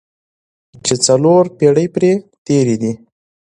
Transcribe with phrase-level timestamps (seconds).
[0.85, 2.11] چې څلور پېړۍ پرې
[2.45, 2.93] تېرې دي.